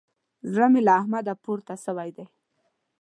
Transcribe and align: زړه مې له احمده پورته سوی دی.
زړه 0.51 0.67
مې 0.71 0.81
له 0.87 0.91
احمده 0.99 1.33
پورته 1.43 1.73
سوی 1.85 2.09
دی. 2.17 2.25